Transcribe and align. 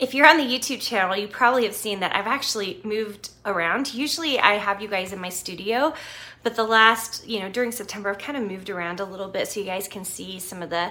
If 0.00 0.14
you're 0.14 0.26
on 0.26 0.38
the 0.38 0.44
YouTube 0.44 0.80
channel, 0.80 1.14
you 1.14 1.28
probably 1.28 1.64
have 1.64 1.74
seen 1.74 2.00
that 2.00 2.16
I've 2.16 2.26
actually 2.26 2.80
moved 2.84 3.32
around. 3.44 3.92
Usually 3.92 4.40
I 4.40 4.54
have 4.54 4.80
you 4.80 4.88
guys 4.88 5.12
in 5.12 5.20
my 5.20 5.28
studio, 5.28 5.92
but 6.42 6.56
the 6.56 6.64
last, 6.64 7.28
you 7.28 7.38
know, 7.38 7.50
during 7.50 7.70
September, 7.70 8.08
I've 8.08 8.16
kind 8.16 8.38
of 8.38 8.48
moved 8.48 8.70
around 8.70 9.00
a 9.00 9.04
little 9.04 9.28
bit 9.28 9.46
so 9.46 9.60
you 9.60 9.66
guys 9.66 9.88
can 9.88 10.06
see 10.06 10.38
some 10.38 10.62
of 10.62 10.70
the 10.70 10.90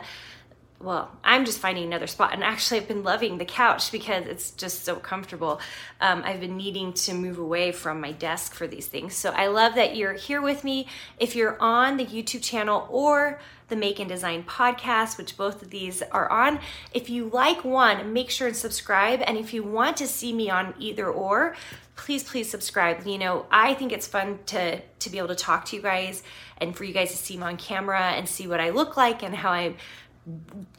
well, 0.82 1.12
I'm 1.26 1.44
just 1.44 1.60
finding 1.60 1.84
another 1.84 2.08
spot. 2.08 2.34
And 2.34 2.42
actually, 2.42 2.80
I've 2.80 2.88
been 2.88 3.04
loving 3.04 3.38
the 3.38 3.46
couch 3.46 3.92
because 3.92 4.26
it's 4.26 4.52
just 4.52 4.86
so 4.86 4.96
comfortable. 4.96 5.60
Um, 6.00 6.22
I've 6.24 6.40
been 6.40 6.56
needing 6.56 6.94
to 6.94 7.14
move 7.14 7.38
away 7.38 7.74
from 7.74 8.00
my 8.00 8.14
desk 8.14 8.54
for 8.54 8.66
these 8.66 8.88
things. 8.88 9.14
So 9.14 9.32
I 9.32 9.48
love 9.48 9.76
that 9.76 9.98
you're 9.98 10.14
here 10.14 10.42
with 10.42 10.64
me. 10.64 10.88
If 11.20 11.36
you're 11.36 11.62
on 11.62 11.98
the 11.98 12.06
YouTube 12.06 12.44
channel 12.44 12.88
or 12.90 13.42
the 13.68 13.76
Make 13.76 14.00
and 14.00 14.08
Design 14.08 14.44
podcast, 14.44 15.18
which 15.18 15.36
both 15.36 15.62
of 15.62 15.70
these 15.70 16.02
are 16.02 16.32
on, 16.32 16.60
if 16.94 17.10
you 17.10 17.26
like 17.26 17.66
one, 17.66 18.14
make 18.14 18.30
sure 18.30 18.48
and 18.48 18.56
subscribe. 18.56 19.22
And 19.28 19.38
if 19.38 19.54
you 19.54 19.64
want 19.64 19.98
to 19.98 20.08
see 20.08 20.32
me 20.32 20.50
on 20.50 20.74
either 20.80 21.08
or, 21.08 21.58
please 21.98 22.24
please 22.24 22.50
subscribe 22.50 23.06
you 23.06 23.18
know 23.18 23.46
i 23.52 23.74
think 23.74 23.92
it's 23.92 24.08
fun 24.08 24.40
to 24.46 24.80
to 25.00 25.10
be 25.10 25.18
able 25.18 25.28
to 25.28 25.36
talk 25.36 25.66
to 25.66 25.76
you 25.76 25.82
guys 25.82 26.24
and 26.60 26.74
for 26.74 26.86
you 26.86 26.94
guys 26.94 27.12
to 27.12 27.18
see 27.18 27.36
me 27.36 27.44
on 27.44 27.58
camera 27.58 28.12
and 28.12 28.26
see 28.30 28.48
what 28.48 28.62
i 28.62 28.70
look 28.70 28.96
like 28.96 29.22
and 29.22 29.36
how 29.36 29.52
i 29.52 29.76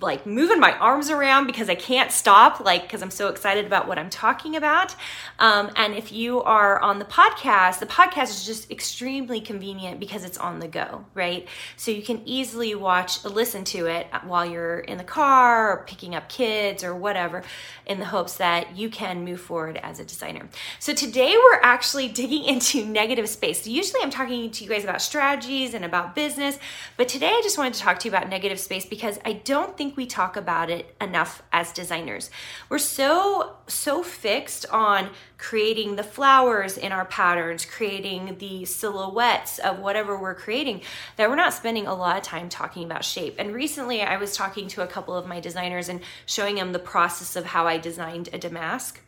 like 0.01 0.27
moving 0.27 0.61
my 0.61 0.73
arms 0.79 1.11
around 1.11 1.47
because 1.47 1.69
I 1.69 1.75
can't 1.75 2.11
stop, 2.11 2.61
like, 2.61 2.83
because 2.83 3.03
I'm 3.03 3.11
so 3.11 3.29
excited 3.29 3.67
about 3.67 3.87
what 3.87 3.99
I'm 3.99 4.11
talking 4.11 4.57
about. 4.57 4.95
Um, 5.39 5.71
and 5.77 5.95
if 5.95 6.13
you 6.13 6.43
are 6.43 6.81
on 6.81 6.99
the 6.99 7.05
podcast, 7.05 7.81
the 7.81 7.87
podcast 7.87 8.31
is 8.31 8.47
just 8.47 8.71
extremely 8.71 9.41
convenient 9.41 10.01
because 10.01 10.25
it's 10.25 10.39
on 10.39 10.59
the 10.61 10.69
go, 10.69 11.05
right? 11.15 11.47
So 11.77 11.91
you 11.91 12.03
can 12.03 12.23
easily 12.25 12.75
watch, 12.75 13.25
listen 13.25 13.65
to 13.65 13.87
it 13.87 14.07
while 14.25 14.47
you're 14.47 14.81
in 14.81 14.99
the 14.99 15.05
car 15.05 15.73
or 15.73 15.85
picking 15.85 16.15
up 16.15 16.29
kids 16.29 16.85
or 16.85 16.95
whatever 16.95 17.43
in 17.87 17.99
the 17.99 18.07
hopes 18.07 18.37
that 18.37 18.77
you 18.77 18.89
can 18.89 19.25
move 19.25 19.41
forward 19.41 19.79
as 19.83 20.01
a 20.01 20.05
designer. 20.05 20.49
So 20.79 20.95
today 20.95 21.35
we're 21.37 21.61
actually 21.63 22.09
digging 22.21 22.45
into 22.45 22.85
negative 22.87 23.29
space. 23.29 23.67
Usually 23.67 24.01
I'm 24.03 24.11
talking 24.11 24.51
to 24.51 24.65
you 24.65 24.71
guys 24.71 24.85
about 24.85 25.03
strategies 25.03 25.75
and 25.75 25.85
about 25.85 26.15
business, 26.15 26.59
but 26.97 27.09
today 27.09 27.29
I 27.29 27.41
just 27.43 27.59
wanted 27.59 27.75
to 27.75 27.81
talk 27.81 27.99
to 28.01 28.09
you 28.09 28.15
about 28.15 28.29
negative 28.29 28.61
space 28.61 28.87
because 28.87 29.19
I 29.25 29.40
don't 29.45 29.77
think 29.77 29.97
we 29.97 30.07
talk 30.07 30.37
about 30.37 30.71
it 30.71 30.95
enough 31.01 31.43
as 31.53 31.73
designers. 31.73 32.31
We're 32.69 32.79
so, 32.79 33.57
so 33.67 34.03
fixed 34.03 34.67
on 34.71 35.11
creating 35.39 35.97
the 35.97 36.03
flowers 36.03 36.77
in 36.77 36.93
our 36.93 37.05
patterns, 37.05 37.65
creating 37.65 38.37
the 38.39 38.65
silhouettes 38.65 39.59
of 39.59 39.79
whatever 39.79 40.19
we're 40.19 40.35
creating, 40.35 40.83
that 41.17 41.29
we're 41.29 41.37
not 41.37 41.55
spending 41.55 41.87
a 41.87 41.95
lot 41.95 42.17
of 42.17 42.23
time 42.23 42.49
talking 42.49 42.85
about 42.85 43.05
shape. 43.05 43.37
And 43.39 43.55
recently 43.55 44.03
I 44.03 44.17
was 44.17 44.37
talking 44.37 44.69
to 44.69 44.83
a 44.83 44.87
couple 44.87 45.17
of 45.17 45.27
my 45.27 45.41
designers 45.41 45.89
and 45.89 46.01
showing 46.27 46.57
them 46.57 46.73
the 46.73 46.79
process 46.79 47.37
of 47.37 47.47
how 47.47 47.67
I 47.67 47.79
designed 47.79 48.29
a 48.33 48.39
damask. 48.39 49.01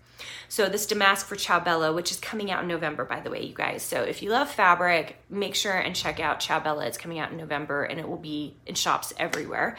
So 0.48 0.68
this 0.68 0.86
damask 0.86 1.26
for 1.26 1.36
Ciao 1.36 1.60
Bella, 1.60 1.92
which 1.92 2.10
is 2.10 2.18
coming 2.18 2.50
out 2.50 2.62
in 2.62 2.68
November, 2.68 3.04
by 3.04 3.20
the 3.20 3.30
way, 3.30 3.42
you 3.42 3.54
guys. 3.54 3.82
So 3.82 4.02
if 4.02 4.22
you 4.22 4.30
love 4.30 4.50
fabric, 4.50 5.16
make 5.30 5.54
sure 5.54 5.72
and 5.72 5.94
check 5.94 6.20
out 6.20 6.40
Ciao 6.40 6.60
Bella. 6.60 6.86
It's 6.86 6.98
coming 6.98 7.18
out 7.18 7.30
in 7.30 7.36
November 7.36 7.84
and 7.84 7.98
it 7.98 8.08
will 8.08 8.18
be 8.18 8.56
in 8.66 8.74
shops 8.74 9.12
everywhere. 9.18 9.76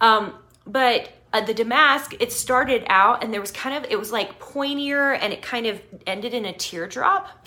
Um, 0.00 0.34
but 0.66 1.10
uh, 1.32 1.40
the 1.40 1.54
damask, 1.54 2.14
it 2.20 2.32
started 2.32 2.84
out 2.88 3.22
and 3.22 3.32
there 3.32 3.40
was 3.40 3.52
kind 3.52 3.76
of, 3.76 3.90
it 3.90 3.98
was 3.98 4.12
like 4.12 4.40
pointier 4.40 5.16
and 5.20 5.32
it 5.32 5.42
kind 5.42 5.66
of 5.66 5.80
ended 6.06 6.34
in 6.34 6.44
a 6.44 6.52
teardrop 6.52 7.46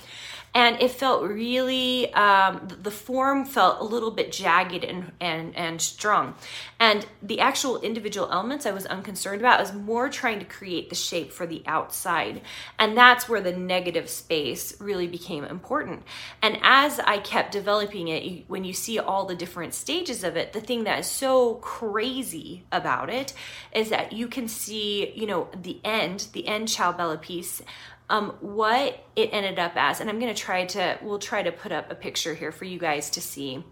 and 0.56 0.80
it 0.82 0.92
felt 0.92 1.24
really 1.24 2.14
um, 2.14 2.68
the 2.68 2.92
form 2.92 3.46
felt 3.46 3.82
a 3.82 3.84
little 3.84 4.12
bit 4.12 4.32
jagged 4.32 4.84
and, 4.84 5.12
and 5.20 5.56
and 5.56 5.82
strong. 5.82 6.36
And 6.80 7.06
the 7.22 7.40
actual 7.40 7.80
individual 7.82 8.30
elements 8.32 8.66
i 8.66 8.72
was 8.72 8.86
unconcerned 8.86 9.42
about 9.42 9.60
I 9.60 9.64
was 9.64 9.74
more 9.74 10.10
trying 10.10 10.40
to 10.40 10.46
create 10.46 10.90
the 10.90 10.96
shape 10.96 11.32
for 11.32 11.46
the 11.46 11.64
outside. 11.66 12.42
And 12.78 12.98
that's 12.98 13.28
where 13.28 13.42
the 13.42 13.54
negative 13.54 14.10
space 14.10 14.80
really 14.80 15.08
became 15.08 15.44
important. 15.44 16.04
And 16.42 16.60
as 16.62 17.00
i 17.00 17.18
kept 17.18 17.52
developing 17.52 18.08
it 18.08 18.46
when 18.48 18.64
you 18.64 18.74
see 18.74 19.00
all 19.00 19.26
the 19.26 19.36
different 19.36 19.74
stages 19.74 20.24
of 20.24 20.36
it 20.36 20.54
the 20.54 20.62
thing 20.62 20.84
that 20.84 21.00
is 21.00 21.08
so 21.08 21.56
crazy 21.56 22.64
about 22.72 23.10
it 23.10 23.34
is 23.74 23.90
that 23.90 24.14
you 24.14 24.28
can 24.28 24.48
see 24.48 25.12
you 25.16 25.26
know 25.26 25.48
the 25.62 25.80
end 25.84 26.28
the 26.34 26.48
end 26.48 26.68
ciao 26.68 26.92
bella 26.92 27.18
piece 27.18 27.62
um, 28.10 28.36
what 28.42 29.06
it 29.16 29.30
ended 29.32 29.60
up 29.60 29.74
as. 29.76 30.00
And 30.00 30.10
I'm 30.10 30.20
going 30.20 30.34
to 30.34 30.40
try 30.40 30.66
to, 30.66 31.00
we'll 31.02 31.20
try 31.20 31.44
to 31.44 31.52
put 31.52 31.72
up 31.72 31.92
a 31.92 31.96
picture 31.96 32.34
here 32.34 32.52
for 32.52 32.66
you 32.66 32.80
guys 32.80 33.10
to 33.12 33.22
see 33.22 33.64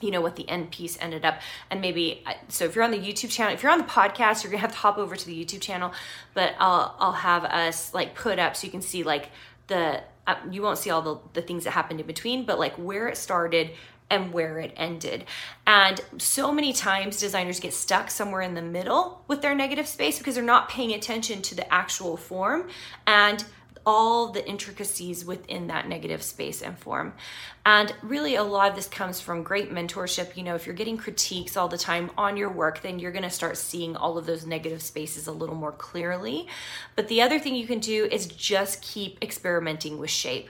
you 0.00 0.10
know 0.10 0.20
what 0.20 0.36
the 0.36 0.48
end 0.48 0.70
piece 0.70 0.98
ended 1.00 1.24
up 1.24 1.40
and 1.70 1.80
maybe 1.80 2.22
so 2.48 2.64
if 2.64 2.74
you're 2.74 2.84
on 2.84 2.90
the 2.90 2.98
youtube 2.98 3.30
channel 3.30 3.54
if 3.54 3.62
you're 3.62 3.70
on 3.70 3.78
the 3.78 3.84
podcast 3.84 4.42
you're 4.42 4.50
gonna 4.50 4.60
have 4.60 4.72
to 4.72 4.78
hop 4.78 4.98
over 4.98 5.14
to 5.14 5.24
the 5.24 5.44
youtube 5.44 5.60
channel 5.60 5.92
but 6.34 6.54
i'll 6.58 6.96
i'll 6.98 7.12
have 7.12 7.44
us 7.44 7.94
like 7.94 8.14
put 8.14 8.38
up 8.38 8.56
so 8.56 8.66
you 8.66 8.72
can 8.72 8.82
see 8.82 9.02
like 9.02 9.30
the 9.68 10.02
uh, 10.26 10.36
you 10.50 10.62
won't 10.62 10.78
see 10.78 10.90
all 10.90 11.02
the, 11.02 11.18
the 11.34 11.42
things 11.42 11.64
that 11.64 11.70
happened 11.70 12.00
in 12.00 12.06
between 12.06 12.44
but 12.44 12.58
like 12.58 12.74
where 12.74 13.08
it 13.08 13.16
started 13.16 13.70
and 14.14 14.32
where 14.32 14.58
it 14.60 14.72
ended. 14.76 15.24
And 15.66 16.00
so 16.18 16.52
many 16.52 16.72
times 16.72 17.18
designers 17.18 17.58
get 17.58 17.74
stuck 17.74 18.10
somewhere 18.10 18.42
in 18.42 18.54
the 18.54 18.62
middle 18.62 19.24
with 19.26 19.42
their 19.42 19.54
negative 19.54 19.88
space 19.88 20.18
because 20.18 20.36
they're 20.36 20.44
not 20.44 20.68
paying 20.68 20.92
attention 20.92 21.42
to 21.42 21.54
the 21.56 21.72
actual 21.74 22.16
form 22.16 22.68
and 23.06 23.44
all 23.86 24.32
the 24.32 24.46
intricacies 24.48 25.24
within 25.24 25.66
that 25.66 25.88
negative 25.88 26.22
space 26.22 26.62
and 26.62 26.78
form. 26.78 27.12
And 27.66 27.92
really, 28.02 28.36
a 28.36 28.42
lot 28.42 28.70
of 28.70 28.76
this 28.76 28.88
comes 28.88 29.20
from 29.20 29.42
great 29.42 29.70
mentorship. 29.72 30.36
You 30.36 30.42
know, 30.42 30.54
if 30.54 30.64
you're 30.64 30.74
getting 30.74 30.96
critiques 30.96 31.56
all 31.56 31.68
the 31.68 31.76
time 31.76 32.10
on 32.16 32.36
your 32.36 32.50
work, 32.50 32.82
then 32.82 32.98
you're 32.98 33.12
going 33.12 33.24
to 33.24 33.30
start 33.30 33.56
seeing 33.56 33.96
all 33.96 34.16
of 34.16 34.26
those 34.26 34.46
negative 34.46 34.80
spaces 34.80 35.26
a 35.26 35.32
little 35.32 35.56
more 35.56 35.72
clearly. 35.72 36.46
But 36.96 37.08
the 37.08 37.20
other 37.20 37.38
thing 37.38 37.54
you 37.54 37.66
can 37.66 37.80
do 37.80 38.06
is 38.10 38.26
just 38.26 38.80
keep 38.80 39.22
experimenting 39.22 39.98
with 39.98 40.10
shape. 40.10 40.48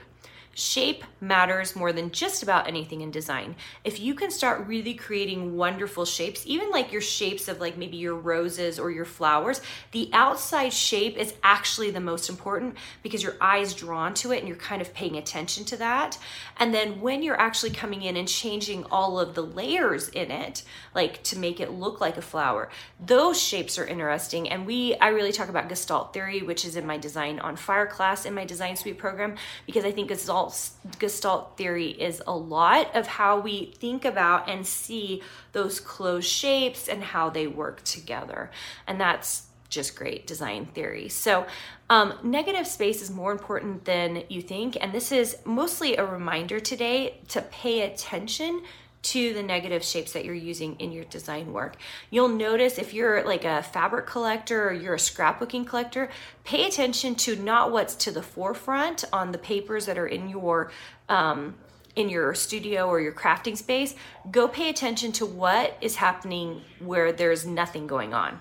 Shape 0.57 1.03
matters 1.19 1.75
more 1.75 1.91
than 1.91 2.11
just 2.11 2.41
about 2.41 2.67
anything 2.67 3.01
in 3.01 3.11
design. 3.11 3.55
If 3.83 3.99
you 3.99 4.15
can 4.15 4.31
start 4.31 4.67
really 4.67 4.93
creating 4.93 5.57
wonderful 5.57 6.05
shapes, 6.05 6.43
even 6.45 6.71
like 6.71 6.93
your 6.93 7.01
shapes 7.01 7.49
of 7.49 7.59
like 7.59 7.77
maybe 7.77 7.97
your 7.97 8.15
roses 8.15 8.79
or 8.79 8.89
your 8.89 9.03
flowers, 9.03 9.59
the 9.91 10.09
outside 10.13 10.71
shape 10.71 11.17
is 11.17 11.33
actually 11.43 11.91
the 11.91 11.99
most 11.99 12.29
important 12.29 12.77
because 13.03 13.21
your 13.21 13.35
eye's 13.41 13.73
drawn 13.73 14.13
to 14.13 14.31
it 14.31 14.39
and 14.39 14.47
you're 14.47 14.55
kind 14.55 14.81
of 14.81 14.93
paying 14.93 15.17
attention 15.17 15.65
to 15.65 15.77
that. 15.77 16.17
And 16.55 16.73
then 16.73 17.01
when 17.01 17.21
you're 17.21 17.39
actually 17.39 17.71
coming 17.71 18.01
in 18.03 18.15
and 18.15 18.27
changing 18.27 18.85
all 18.85 19.19
of 19.19 19.35
the 19.35 19.43
layers 19.43 20.07
in 20.07 20.31
it, 20.31 20.63
like 20.93 21.21
to 21.23 21.37
make 21.37 21.59
it 21.59 21.71
look 21.71 21.99
like 21.99 22.15
a 22.15 22.21
flower, 22.21 22.69
those 23.05 23.41
shapes 23.41 23.77
are 23.77 23.85
interesting. 23.85 24.49
And 24.49 24.65
we, 24.65 24.95
I 24.95 25.09
really 25.09 25.33
talk 25.33 25.49
about 25.49 25.67
Gestalt 25.67 26.13
theory, 26.13 26.41
which 26.43 26.63
is 26.63 26.77
in 26.77 26.87
my 26.87 26.97
design 26.97 27.39
on 27.39 27.57
fire 27.57 27.87
class 27.87 28.25
in 28.25 28.33
my 28.33 28.45
design 28.45 28.77
suite 28.77 28.97
program, 28.97 29.35
because 29.65 29.83
I 29.83 29.91
think 29.91 30.11
all 30.29 30.44
Gestalt, 30.49 30.99
Gestalt 30.99 31.57
theory 31.57 31.89
is 31.89 32.21
a 32.27 32.35
lot 32.35 32.95
of 32.95 33.07
how 33.07 33.39
we 33.39 33.73
think 33.77 34.05
about 34.05 34.49
and 34.49 34.65
see 34.65 35.21
those 35.51 35.79
closed 35.79 36.27
shapes 36.27 36.87
and 36.87 37.03
how 37.03 37.29
they 37.29 37.47
work 37.47 37.83
together. 37.83 38.51
And 38.87 38.99
that's 38.99 39.47
just 39.69 39.95
great 39.95 40.27
design 40.27 40.65
theory. 40.67 41.09
So, 41.09 41.45
um, 41.89 42.13
negative 42.23 42.67
space 42.67 43.01
is 43.01 43.11
more 43.11 43.31
important 43.31 43.85
than 43.85 44.23
you 44.29 44.41
think. 44.41 44.77
And 44.79 44.91
this 44.93 45.11
is 45.11 45.37
mostly 45.45 45.97
a 45.97 46.05
reminder 46.05 46.59
today 46.59 47.19
to 47.29 47.41
pay 47.41 47.81
attention 47.81 48.63
to 49.05 49.33
the 49.33 49.43
negative 49.43 49.83
shapes 49.83 50.13
that 50.13 50.25
you're 50.25 50.33
using 50.33 50.75
in 50.79 50.91
your 50.91 51.05
design 51.05 51.53
work. 51.53 51.77
You'll 52.09 52.29
notice 52.29 52.79
if 52.79 52.91
you're 52.91 53.23
like 53.23 53.45
a 53.45 53.61
fabric 53.61 54.07
collector 54.07 54.69
or 54.69 54.73
you're 54.73 54.95
a 54.95 54.97
scrapbooking 54.97 55.67
collector, 55.67 56.09
pay 56.43 56.65
attention 56.65 57.13
to 57.15 57.35
not 57.35 57.71
what's 57.71 57.93
to 57.95 58.11
the 58.11 58.23
forefront 58.23 59.03
on 59.13 59.31
the 59.31 59.37
papers 59.37 59.85
that 59.85 59.99
are 59.99 60.07
in 60.07 60.27
your 60.27 60.71
um, 61.07 61.55
in 61.95 62.09
your 62.09 62.33
studio 62.33 62.87
or 62.87 62.99
your 62.99 63.13
crafting 63.13 63.55
space. 63.55 63.95
Go 64.29 64.47
pay 64.47 64.69
attention 64.69 65.11
to 65.13 65.25
what 65.25 65.77
is 65.79 65.95
happening 65.95 66.61
where 66.79 67.11
there's 67.13 67.45
nothing 67.45 67.87
going 67.87 68.13
on 68.13 68.39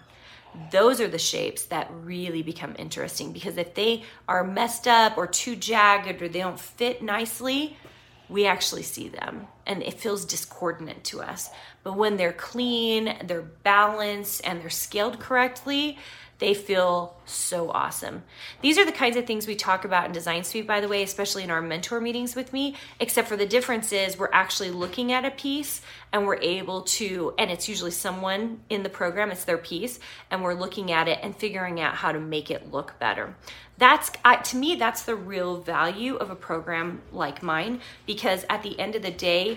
those 0.71 1.01
are 1.01 1.09
the 1.09 1.19
shapes 1.19 1.65
that 1.65 1.91
really 1.93 2.41
become 2.41 2.77
interesting 2.79 3.33
because 3.33 3.57
if 3.57 3.75
they 3.75 4.05
are 4.29 4.45
messed 4.45 4.87
up 4.87 5.19
or 5.19 5.27
too 5.27 5.57
jagged 5.57 6.23
or 6.23 6.29
they 6.29 6.39
don't 6.39 6.61
fit 6.61 7.03
nicely, 7.03 7.77
we 8.29 8.47
actually 8.47 8.85
see 8.85 9.09
them 9.09 9.49
and 9.67 9.83
it 9.83 10.01
feels 10.01 10.25
discordant 10.25 11.05
to 11.05 11.23
us. 11.23 11.51
But 11.83 11.97
when 11.97 12.17
they're 12.17 12.33
clean, 12.33 13.17
they're 13.25 13.43
balanced, 13.43 14.43
and 14.45 14.61
they're 14.61 14.71
scaled 14.71 15.21
correctly, 15.21 15.99
they 16.39 16.53
feel 16.53 17.17
so 17.27 17.71
awesome. 17.71 18.23
These 18.61 18.77
are 18.77 18.85
the 18.85 18.93
kinds 18.93 19.17
of 19.17 19.25
things 19.25 19.47
we 19.47 19.55
talk 19.55 19.85
about 19.85 20.07
in 20.07 20.13
Design 20.13 20.43
Suite, 20.43 20.67
by 20.67 20.81
the 20.81 20.89
way, 20.89 21.03
especially 21.03 21.45
in 21.45 21.51
our 21.51 21.63
mentor 21.63 22.01
meetings 22.01 22.35
with 22.35 22.53
me, 22.53 22.75
except 22.99 23.29
for 23.29 23.37
the 23.37 23.47
difference 23.47 23.93
is 23.93 24.19
we're 24.19 24.29
actually 24.33 24.71
looking 24.71 25.13
at 25.13 25.25
a 25.25 25.31
piece 25.31 25.81
and 26.13 26.27
we're 26.27 26.41
able 26.41 26.83
to, 26.83 27.35
and 27.39 27.51
it's 27.51 27.69
usually 27.69 27.93
someone 27.93 28.61
in 28.69 28.83
the 28.83 28.89
program, 28.89 29.31
it's 29.31 29.45
their 29.45 29.59
piece, 29.59 30.01
and 30.31 30.43
we're 30.43 30.55
looking 30.55 30.91
at 30.91 31.09
it 31.09 31.21
and 31.23 31.37
figuring 31.37 31.81
out 31.81 31.95
how 31.95 32.11
to 32.11 32.21
make 32.21 32.51
it 32.51 32.71
look 32.71 32.99
better. 32.99 33.35
That's, 33.79 34.11
to 34.51 34.57
me, 34.57 34.77
that's 34.77 35.03
the 35.03 35.17
real 35.17 35.61
value 35.61 36.17
of 36.17 36.31
a 36.31 36.37
program 36.37 37.03
like 37.11 37.43
mine 37.43 37.81
because 38.07 38.45
at 38.49 38.63
the 38.63 38.79
end 38.79 38.95
of 38.95 39.03
the 39.03 39.11
day, 39.11 39.54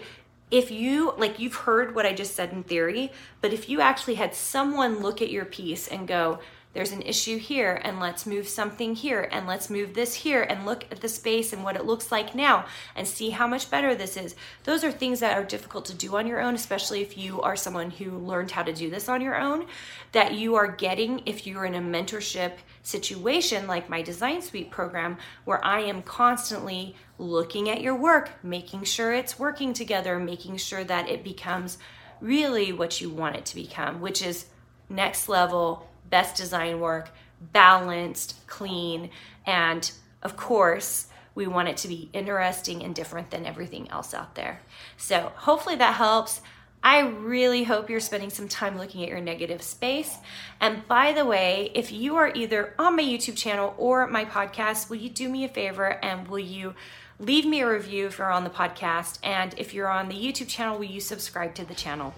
if 0.50 0.72
you 0.72 1.14
like 1.18 1.40
you've 1.40 1.56
heard 1.56 1.94
what 1.94 2.06
I 2.06 2.14
just 2.14 2.36
said 2.36 2.52
in 2.52 2.64
theory, 2.64 3.12
but 3.42 3.54
if 3.54 3.70
you 3.70 3.82
actually 3.82 4.16
had 4.16 4.34
someone 4.34 5.00
look 5.00 5.22
at 5.22 5.30
your 5.30 5.46
piece 5.46 5.88
and 5.88 6.08
go, 6.08 6.40
there's 6.74 6.92
an 6.92 7.02
issue 7.02 7.38
here 7.38 7.82
and 7.84 8.00
let's 8.00 8.26
move 8.26 8.48
something 8.48 8.94
here 8.94 9.28
and 9.32 9.48
let's 9.48 9.70
move 9.70 9.94
this 9.94 10.14
here 10.14 10.44
and 10.44 10.66
look 10.66 10.86
at 10.92 11.02
the 11.02 11.10
space 11.10 11.52
and 11.52 11.64
what 11.64 11.76
it 11.76 11.86
looks 11.86 12.12
like 12.12 12.36
now 12.36 12.66
and 12.96 13.08
see 13.08 13.32
how 13.32 13.48
much 13.48 13.72
better 13.72 13.96
this 13.96 14.16
is. 14.16 14.36
Those 14.64 14.84
are 14.84 14.92
things 14.92 15.20
that 15.22 15.38
are 15.38 15.44
difficult 15.44 15.86
to 15.86 15.96
do 15.96 16.16
on 16.18 16.28
your 16.28 16.40
own, 16.40 16.54
especially 16.54 17.02
if 17.02 17.18
you 17.18 17.42
are 17.42 17.56
someone 17.56 17.90
who 17.90 18.12
learned 18.12 18.52
how 18.52 18.64
to 18.64 18.74
do 18.74 18.90
this 18.90 19.10
on 19.10 19.22
your 19.22 19.40
own, 19.40 19.66
that 20.12 20.36
you 20.36 20.56
are 20.56 20.68
getting 20.68 21.24
if 21.26 21.48
you're 21.48 21.66
in 21.66 21.76
a 21.76 21.82
mentorship 21.82 22.54
situation 22.84 23.66
like 23.66 23.90
my 23.90 24.02
Design 24.02 24.42
Suite 24.42 24.70
program, 24.70 25.18
where 25.46 25.64
I 25.66 25.80
am 25.80 26.04
constantly 26.04 26.96
looking 27.18 27.70
at 27.70 27.82
your 27.82 27.96
work, 27.96 28.32
making 28.44 28.84
sure 28.84 29.14
it's 29.14 29.40
working 29.40 29.74
together, 29.74 30.20
making 30.20 30.58
sure 30.58 30.84
that 30.84 31.10
it 31.10 31.24
becomes 31.24 31.80
really 32.22 32.72
what 32.72 33.02
you 33.02 33.10
want 33.10 33.36
it 33.36 33.46
to 33.46 33.56
become, 33.56 34.00
which 34.00 34.22
is 34.22 34.46
next 34.90 35.28
level 35.28 35.88
best 36.10 36.36
design 36.36 36.80
work, 36.80 37.10
balanced, 37.54 38.36
clean, 38.48 39.10
and 39.46 39.92
of 40.24 40.36
course, 40.36 41.08
we 41.36 41.46
want 41.46 41.70
it 41.70 41.78
to 41.78 41.88
be 41.88 42.10
interesting 42.14 42.84
and 42.84 42.96
different 42.96 43.30
than 43.30 43.46
everything 43.46 43.90
else 43.92 44.14
out 44.14 44.36
there. 44.36 44.60
So, 44.98 45.32
hopefully, 45.36 45.76
that 45.76 45.96
helps. 45.96 46.42
I 46.84 47.02
really 47.02 47.64
hope 47.64 47.90
you're 47.90 48.00
spending 48.00 48.30
some 48.30 48.48
time 48.48 48.78
looking 48.78 49.04
at 49.04 49.10
your 49.10 49.20
negative 49.20 49.62
space. 49.62 50.18
And 50.60 50.88
by 50.88 51.12
the 51.12 51.26
way, 51.26 51.72
if 51.74 51.92
you 51.92 52.16
are 52.16 52.32
either 52.34 52.74
on 52.80 52.96
my 52.96 53.04
YouTube 53.04 53.36
channel 53.36 53.76
or 53.78 54.08
my 54.08 54.26
podcast, 54.26 54.90
will 54.90 54.98
you 54.98 55.10
do 55.10 55.28
me 55.28 55.44
a 55.44 55.50
favor 55.50 56.04
and 56.04 56.28
will 56.28 56.40
you 56.40 56.76
leave 57.20 57.46
me 57.46 57.62
a 57.62 57.70
review 57.70 58.08
if 58.08 58.18
you're 58.18 58.32
on 58.32 58.44
the 58.44 58.50
podcast? 58.50 59.20
And 59.24 59.54
if 59.58 59.74
you're 59.74 59.90
on 59.90 60.08
the 60.08 60.16
YouTube 60.16 60.48
channel, 60.48 60.78
will 60.78 60.86
you 60.86 61.02
subscribe 61.02 61.56
to 61.56 61.66
the 61.66 61.76
channel? 61.76 62.14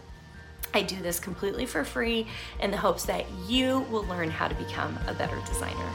I 0.74 0.81
do 0.81 1.01
this 1.01 1.19
completely 1.19 1.66
for 1.66 1.83
free 1.83 2.27
in 2.60 2.71
the 2.71 2.77
hopes 2.77 3.06
that 3.06 3.25
you 3.48 3.80
will 3.92 4.04
learn 4.06 4.30
how 4.30 4.48
to 4.48 4.56
become 4.56 4.98
a 5.07 5.13
better 5.13 5.39
designer. 5.45 5.89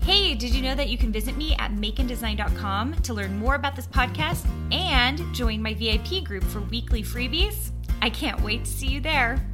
Hey, 0.00 0.34
did 0.34 0.54
you 0.54 0.62
know 0.62 0.74
that 0.74 0.88
you 0.88 0.96
can 0.96 1.12
visit 1.12 1.36
me 1.36 1.54
at 1.58 1.72
makeanddesign.com 1.72 2.94
to 2.94 3.14
learn 3.14 3.38
more 3.38 3.56
about 3.56 3.76
this 3.76 3.86
podcast 3.86 4.48
and 4.72 5.20
join 5.34 5.62
my 5.62 5.74
VIP 5.74 6.24
group 6.24 6.44
for 6.44 6.60
weekly 6.60 7.02
freebies? 7.02 7.72
I 8.00 8.10
can't 8.10 8.40
wait 8.40 8.64
to 8.64 8.70
see 8.70 8.86
you 8.86 9.00
there. 9.00 9.47